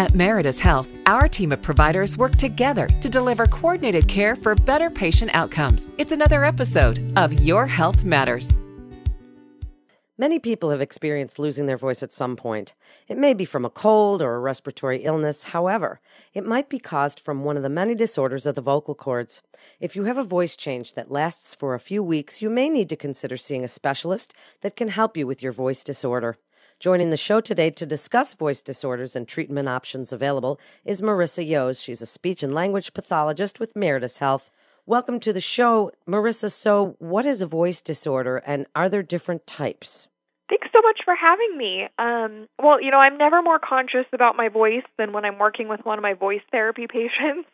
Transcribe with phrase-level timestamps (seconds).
[0.00, 4.88] At Meritus Health, our team of providers work together to deliver coordinated care for better
[4.88, 5.90] patient outcomes.
[5.98, 8.62] It's another episode of Your Health Matters.
[10.16, 12.72] Many people have experienced losing their voice at some point.
[13.08, 15.44] It may be from a cold or a respiratory illness.
[15.44, 16.00] However,
[16.32, 19.42] it might be caused from one of the many disorders of the vocal cords.
[19.80, 22.88] If you have a voice change that lasts for a few weeks, you may need
[22.88, 24.32] to consider seeing a specialist
[24.62, 26.38] that can help you with your voice disorder.
[26.80, 31.84] Joining the show today to discuss voice disorders and treatment options available is Marissa Yoes.
[31.84, 34.50] She's a speech and language pathologist with Meritus Health.
[34.86, 36.50] Welcome to the show, Marissa.
[36.50, 40.08] So, what is a voice disorder and are there different types?
[40.48, 41.86] Thanks so much for having me.
[41.98, 45.68] Um, well, you know, I'm never more conscious about my voice than when I'm working
[45.68, 47.46] with one of my voice therapy patients.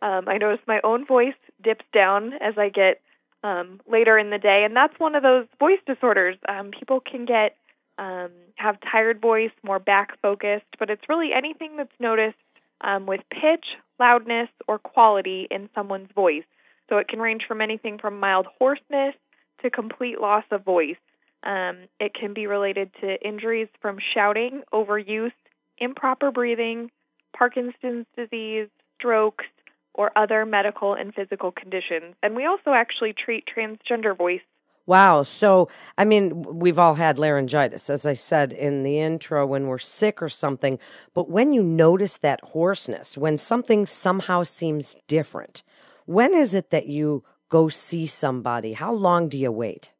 [0.00, 3.02] Um, I notice my own voice dips down as I get
[3.44, 6.38] um, later in the day, and that's one of those voice disorders.
[6.48, 7.56] Um, people can get
[7.98, 12.36] um, have tired voice, more back focused, but it's really anything that's noticed
[12.80, 13.66] um, with pitch,
[13.98, 16.44] loudness, or quality in someone's voice.
[16.88, 19.14] So it can range from anything from mild hoarseness
[19.62, 20.96] to complete loss of voice.
[21.44, 25.32] Um, it can be related to injuries from shouting, overuse,
[25.78, 26.90] improper breathing,
[27.36, 29.44] Parkinson's disease, strokes,
[29.94, 32.14] or other medical and physical conditions.
[32.22, 34.40] And we also actually treat transgender voice
[34.86, 35.22] Wow.
[35.22, 39.78] So, I mean, we've all had laryngitis, as I said in the intro, when we're
[39.78, 40.78] sick or something.
[41.14, 45.62] But when you notice that hoarseness, when something somehow seems different,
[46.06, 48.72] when is it that you go see somebody?
[48.72, 49.92] How long do you wait?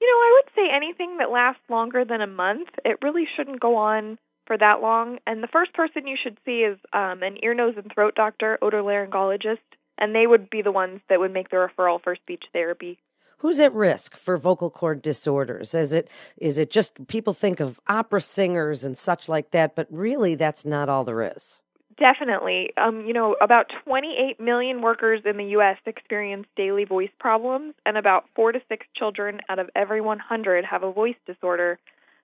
[0.00, 2.68] You know, I would say anything that lasts longer than a month.
[2.84, 5.18] It really shouldn't go on for that long.
[5.28, 8.58] And the first person you should see is um, an ear, nose, and throat doctor,
[8.60, 9.58] otolaryngologist,
[9.96, 12.98] and they would be the ones that would make the referral for speech therapy
[13.42, 15.74] who's at risk for vocal cord disorders?
[15.74, 19.88] Is it is it just people think of opera singers and such like that, but
[19.90, 21.60] really that's not all there is.
[21.98, 22.70] Definitely.
[22.76, 25.76] Um, you know, about 28 million workers in the U.S.
[25.86, 30.84] experience daily voice problems, and about four to six children out of every 100 have
[30.84, 31.78] a voice disorder.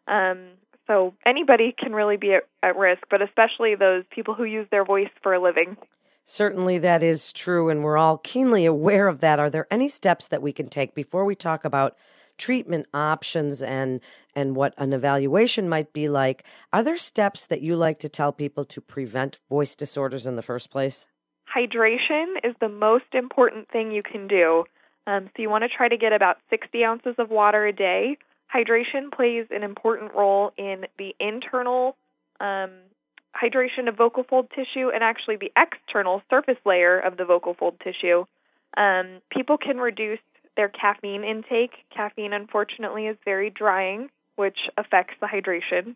[0.07, 0.47] Um,
[0.87, 4.85] so anybody can really be at, at risk, but especially those people who use their
[4.85, 5.77] voice for a living.
[6.31, 9.39] Certainly, that is true, and we're all keenly aware of that.
[9.39, 11.97] Are there any steps that we can take before we talk about
[12.37, 14.03] treatment options and
[14.35, 16.45] and what an evaluation might be like?
[16.71, 20.43] Are there steps that you like to tell people to prevent voice disorders in the
[20.43, 21.07] first place?
[21.49, 24.65] Hydration is the most important thing you can do.
[25.07, 28.19] Um, so you want to try to get about 60 ounces of water a day.
[28.55, 31.97] Hydration plays an important role in the internal
[32.39, 32.73] um,
[33.41, 37.79] hydration of vocal fold tissue and actually the external surface layer of the vocal fold
[37.81, 38.25] tissue.
[38.77, 40.19] Um, people can reduce
[40.57, 41.73] their caffeine intake.
[41.95, 45.95] Caffeine, unfortunately, is very drying, which affects the hydration.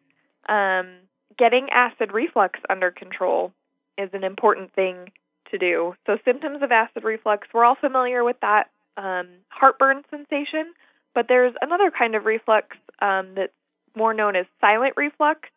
[0.48, 0.94] Um,
[1.38, 3.52] getting acid reflux under control
[3.98, 5.10] is an important thing
[5.50, 5.94] to do.
[6.06, 10.72] So, symptoms of acid reflux, we're all familiar with that um, heartburn sensation,
[11.14, 13.52] but there's another kind of reflux um, that's
[13.94, 15.48] more known as silent reflux,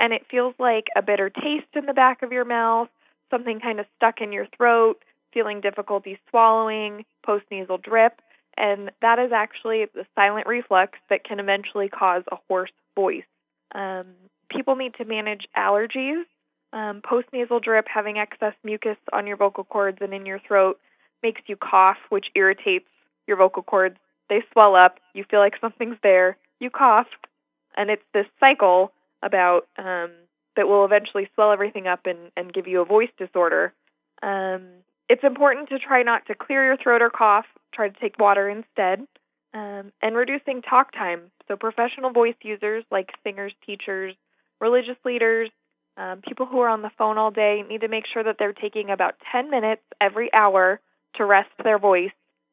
[0.00, 2.88] and it feels like a bitter taste in the back of your mouth,
[3.30, 4.96] something kind of stuck in your throat,
[5.32, 8.20] feeling difficulty swallowing, postnasal drip,
[8.56, 13.22] and that is actually the silent reflux that can eventually cause a hoarse voice.
[13.74, 14.06] Um,
[14.50, 16.24] people need to manage allergies.
[16.72, 20.80] Um, postnasal drip, having excess mucus on your vocal cords and in your throat,
[21.22, 22.88] makes you cough, which irritates
[23.26, 23.96] your vocal cords.
[24.28, 27.08] They swell up, you feel like something's there, you cough,
[27.76, 30.10] and it's this cycle about um,
[30.56, 33.72] that will eventually swell everything up and, and give you a voice disorder.
[34.22, 34.66] Um,
[35.08, 37.46] it's important to try not to clear your throat or cough.
[37.74, 39.06] Try to take water instead.
[39.52, 41.32] Um, and reducing talk time.
[41.48, 44.14] So, professional voice users like singers, teachers,
[44.60, 45.50] religious leaders,
[45.96, 48.52] um, people who are on the phone all day need to make sure that they're
[48.52, 50.80] taking about 10 minutes every hour
[51.16, 52.12] to rest their voice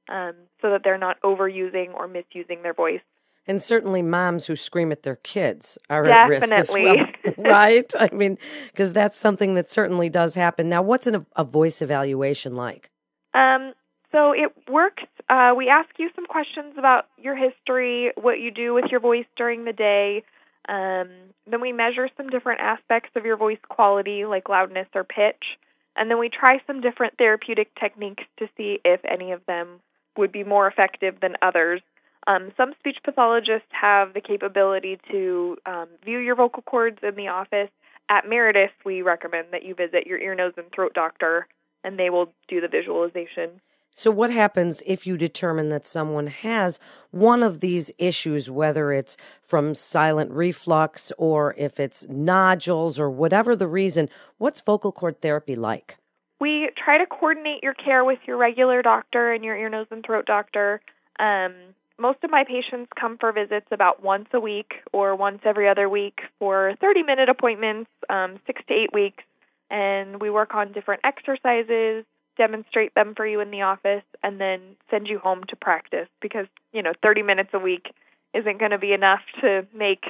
[0.10, 3.02] um, so that they're not overusing or misusing their voice.
[3.48, 6.36] And certainly moms who scream at their kids are Definitely.
[6.36, 7.92] at risk as well, right?
[7.98, 10.68] I mean, because that's something that certainly does happen.
[10.68, 12.90] Now, what's an, a voice evaluation like?
[13.34, 13.74] Um,
[14.12, 15.04] so it works.
[15.30, 19.26] Uh, we ask you some questions about your history, what you do with your voice
[19.38, 20.24] during the day.
[20.68, 21.10] Um,
[21.50, 25.58] then we measure some different aspects of your voice quality, like loudness or pitch.
[25.96, 29.80] And then we try some different therapeutic techniques to see if any of them
[30.18, 31.82] would be more effective than others.
[32.28, 37.30] Um, some speech pathologists have the capability to um, view your vocal cords in the
[37.30, 37.70] office.
[38.10, 41.48] At Meritus, we recommend that you visit your ear, nose, and throat doctor,
[41.84, 43.62] and they will do the visualization.
[43.96, 46.80] So, what happens if you determine that someone has
[47.12, 53.56] one of these issues, whether it's from silent reflux or if it's nodules or whatever
[53.56, 54.10] the reason?
[54.38, 55.98] What's vocal cord therapy like?
[56.40, 60.06] We try to coordinate your care with your regular doctor and your ear, nose, and
[60.06, 60.80] throat doctor.
[61.20, 61.54] Um,
[62.00, 65.90] most of my patients come for visits about once a week or once every other
[65.90, 69.24] week for 30 minute appointments, um, six to eight weeks.
[69.70, 72.06] And we work on different exercises,
[72.38, 76.46] demonstrate them for you in the office, and then send you home to practice because,
[76.72, 77.88] you know, 30 minutes a week
[78.34, 80.06] isn't going to be enough to make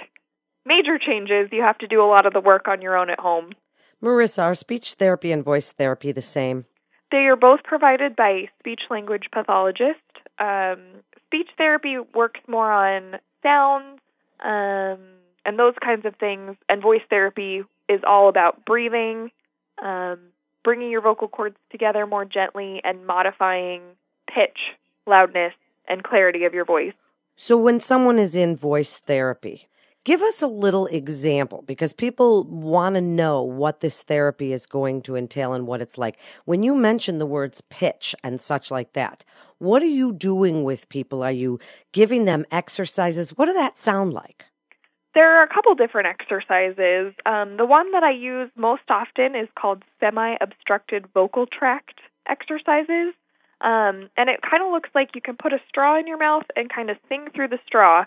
[0.65, 1.49] major changes.
[1.51, 3.53] You have to do a lot of the work on your own at home.
[4.03, 6.65] Marissa, are speech therapy and voice therapy the same?
[7.11, 10.01] They are both provided by speech language pathologist.
[10.39, 13.99] Um, speech therapy works more on sounds
[14.43, 14.99] um,
[15.45, 19.31] and those kinds of things, and voice therapy is all about breathing,
[19.81, 20.19] um,
[20.63, 23.81] bringing your vocal cords together more gently, and modifying
[24.27, 24.57] pitch,
[25.05, 25.53] loudness,
[25.87, 26.93] and clarity of your voice.
[27.35, 29.67] So, when someone is in voice therapy,
[30.07, 35.01] Give us a little example because people want to know what this therapy is going
[35.01, 36.17] to entail and what it's like.
[36.45, 39.25] When you mention the words pitch and such like that,
[39.57, 41.23] what are you doing with people?
[41.23, 41.59] Are you
[41.91, 43.31] giving them exercises?
[43.31, 44.45] What does that sound like?
[45.13, 47.13] There are a couple different exercises.
[47.25, 51.99] Um, the one that I use most often is called semi obstructed vocal tract
[52.29, 53.13] exercises.
[53.59, 56.45] Um, and it kind of looks like you can put a straw in your mouth
[56.55, 58.05] and kind of sing through the straw.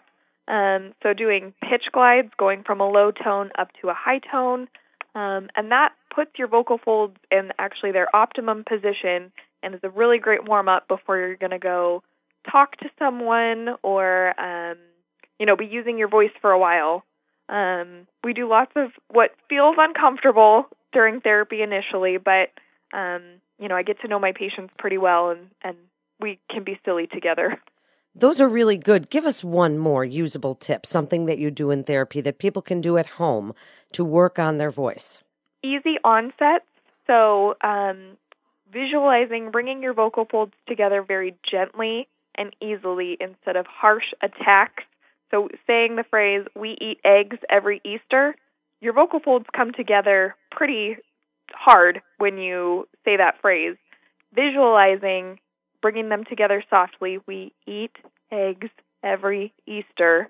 [0.50, 4.67] Um, so doing pitch glides, going from a low tone up to a high tone,
[5.14, 9.31] um, and that puts your vocal folds in actually their optimum position
[9.62, 12.02] and is a really great warm up before you're going to go
[12.50, 14.76] talk to someone or um,
[15.38, 17.05] you know be using your voice for a while.
[17.49, 22.50] Um, we do lots of what feels uncomfortable during therapy initially, but
[22.93, 23.23] um,
[23.61, 25.76] you know I get to know my patients pretty well, and and
[26.19, 27.61] we can be silly together.
[28.20, 29.08] Those are really good.
[29.08, 32.82] Give us one more usable tip, something that you do in therapy that people can
[32.82, 33.55] do at home
[33.93, 35.25] to work on their voice.
[35.64, 36.67] Easy onsets.
[37.06, 38.19] So, um,
[38.70, 44.84] visualizing bringing your vocal folds together very gently and easily instead of harsh attacks.
[45.31, 48.37] So, saying the phrase, we eat eggs every Easter,
[48.82, 50.96] your vocal folds come together pretty
[51.52, 53.76] hard when you say that phrase.
[54.34, 55.38] Visualizing
[55.82, 57.93] bringing them together softly, we eat
[58.31, 58.69] eggs
[59.03, 60.29] every Easter,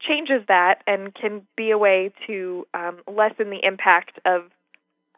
[0.00, 4.42] changes that and can be a way to um, lessen the impact of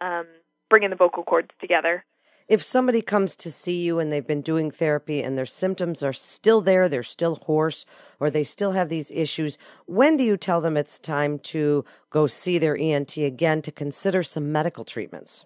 [0.00, 0.27] um,
[0.69, 2.05] bringing the vocal cords together.
[2.49, 6.12] If somebody comes to see you and they've been doing therapy and their symptoms are
[6.12, 7.87] still there, they're still hoarse,
[8.19, 9.56] or they still have these issues,
[9.87, 14.25] when do you tell them it's time to go see their ENT again to consider
[14.25, 15.44] some medical treatments?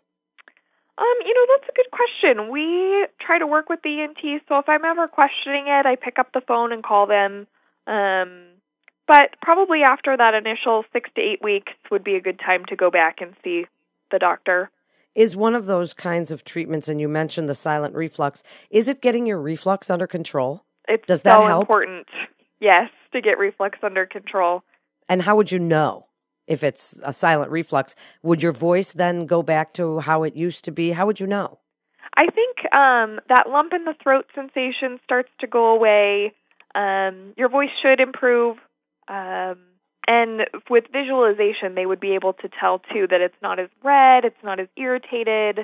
[0.96, 2.50] Um, you know, that's a good question.
[2.52, 6.19] We try to work with the ENT, so if I'm ever questioning it, I pick
[6.19, 7.46] up the phone and call them.
[7.87, 8.44] Um,
[9.06, 12.76] but probably after that initial six to eight weeks would be a good time to
[12.76, 13.67] go back and see
[14.11, 14.70] the doctor.
[15.14, 19.00] Is one of those kinds of treatments, and you mentioned the silent reflux, is it
[19.00, 20.64] getting your reflux under control?
[20.88, 21.62] It's Does that so help?
[21.62, 22.06] important,
[22.61, 24.62] yes, to get reflux under control.
[25.08, 26.06] And how would you know?
[26.46, 30.64] If it's a silent reflux, would your voice then go back to how it used
[30.64, 30.93] to be?
[30.93, 31.58] How would you know?
[32.17, 36.32] I think um, that lump in the throat sensation starts to go away.
[36.75, 38.58] Um, your voice should improve.
[39.08, 39.58] Um,
[40.06, 44.24] and with visualization, they would be able to tell too that it's not as red,
[44.24, 45.60] it's not as irritated,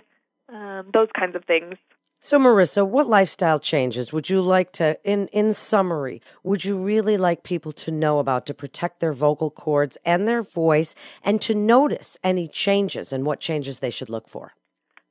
[0.49, 1.75] um, those kinds of things.
[2.23, 7.17] So, Marissa, what lifestyle changes would you like to, in, in summary, would you really
[7.17, 11.55] like people to know about to protect their vocal cords and their voice and to
[11.55, 14.53] notice any changes and what changes they should look for?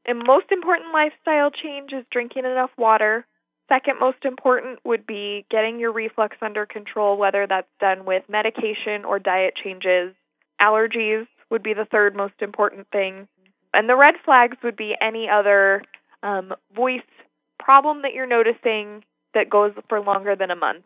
[0.06, 3.26] And most important lifestyle change is drinking enough water.
[3.70, 9.04] Second most important would be getting your reflux under control, whether that's done with medication
[9.04, 10.14] or diet changes.
[10.62, 13.28] Allergies would be the third most important thing.
[13.74, 15.82] And the red flags would be any other
[16.24, 17.02] um, voice
[17.60, 20.86] problem that you're noticing that goes for longer than a month.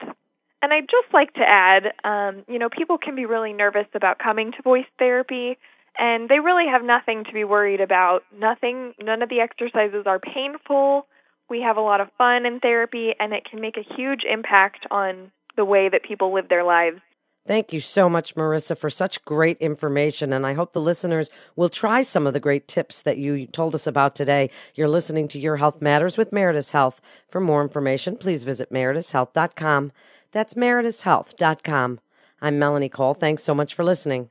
[0.62, 4.20] And I'd just like to add, um, you know, people can be really nervous about
[4.20, 5.58] coming to voice therapy,
[5.98, 8.24] and they really have nothing to be worried about.
[8.38, 11.06] Nothing, none of the exercises are painful.
[11.50, 14.88] We have a lot of fun in therapy, and it can make a huge impact
[14.90, 17.02] on the way that people live their lives.
[17.46, 20.32] Thank you so much, Marissa, for such great information.
[20.32, 23.76] And I hope the listeners will try some of the great tips that you told
[23.76, 24.50] us about today.
[24.76, 27.02] You're listening to Your Health Matters with Meritus Health.
[27.28, 29.92] For more information, please visit meritushealth.com.
[30.32, 32.00] That's meritushealth.com.
[32.42, 33.14] I'm Melanie Cole.
[33.14, 34.22] Thanks so much for listening.